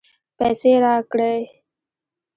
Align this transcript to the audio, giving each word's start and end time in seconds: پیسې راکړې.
پیسې 0.37 0.71
راکړې. 0.83 1.35